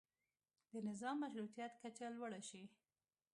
د 0.71 0.73
نظام 0.87 1.15
مشروطیت 1.23 1.71
کچه 1.83 2.05
لوړه 2.15 2.41
شي. 2.49 2.63